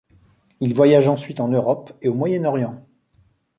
Il 0.61 0.73
voyage 0.73 1.07
ensuite 1.07 1.39
en 1.39 1.47
Europe 1.47 1.93
et 2.01 2.09
au 2.09 2.15
Moyen-Orient. 2.15 2.83